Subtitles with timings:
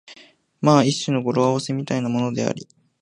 [0.61, 2.67] まあ一種の語呂合せみたいなものであり、